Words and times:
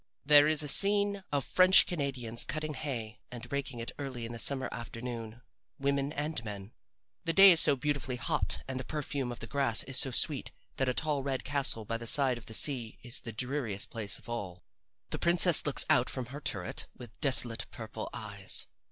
There 0.25 0.47
is 0.47 0.63
a 0.63 0.67
scene 0.67 1.23
of 1.31 1.45
French 1.45 1.85
Canadians 1.85 2.43
cutting 2.43 2.73
hay 2.73 3.19
and 3.31 3.45
raking 3.51 3.77
it 3.77 3.91
early 3.99 4.25
in 4.25 4.31
the 4.31 4.39
summer 4.39 4.67
afternoon 4.71 5.43
women 5.77 6.11
and 6.13 6.43
men. 6.43 6.71
The 7.25 7.33
day 7.33 7.51
is 7.51 7.59
so 7.59 7.75
beautifully 7.75 8.15
hot 8.15 8.63
and 8.67 8.79
the 8.79 8.83
perfume 8.83 9.31
of 9.31 9.37
the 9.41 9.45
grass 9.45 9.83
is 9.83 9.99
so 9.99 10.09
sweet 10.09 10.49
that 10.77 10.89
a 10.89 10.95
tall 10.95 11.21
red 11.21 11.43
castle 11.43 11.85
by 11.85 11.97
the 11.97 12.07
side 12.07 12.39
of 12.39 12.47
the 12.47 12.55
sea 12.55 12.97
is 13.03 13.19
the 13.21 13.31
dreariest 13.31 13.91
place 13.91 14.17
of 14.17 14.27
all. 14.27 14.63
The 15.11 15.19
princess 15.19 15.67
looks 15.67 15.85
out 15.87 16.09
from 16.09 16.25
her 16.33 16.41
turret 16.41 16.87
with 16.97 17.21
desolate 17.21 17.67
purple 17.69 18.09
eyes. 18.11 18.65